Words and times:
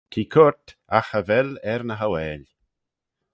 T'eh 0.11 0.29
coyrt 0.33 0.65
agh 0.97 1.07
cha 1.09 1.19
vel 1.27 1.49
er 1.71 1.81
ny 1.87 1.95
hauail. 2.01 2.43